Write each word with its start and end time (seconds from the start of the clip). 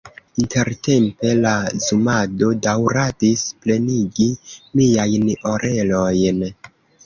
Intertempe 0.43 1.33
la 1.41 1.51
zumado 1.89 2.49
daŭradis 2.67 3.45
plenigi 3.67 4.29
miajn 4.83 5.33
orelojn. 5.55 6.47